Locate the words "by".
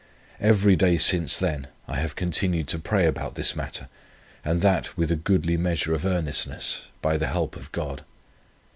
7.03-7.17